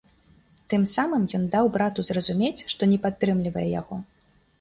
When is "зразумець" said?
2.09-2.65